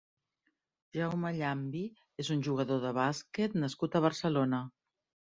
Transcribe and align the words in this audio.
Jaume 0.99 1.31
Llambi 1.39 1.81
és 2.23 2.31
un 2.35 2.41
jugador 2.47 2.81
de 2.85 2.93
bàsquet 2.99 3.53
nascut 3.65 3.99
a 3.99 4.03
Barcelona. 4.07 4.63